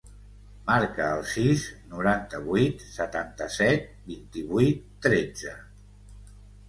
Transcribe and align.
Marca 0.69 1.09
el 1.17 1.21
sis, 1.31 1.65
noranta-vuit, 1.91 2.81
setanta-set, 2.95 3.87
vint-i-vuit, 4.09 4.83
tretze. 5.09 5.55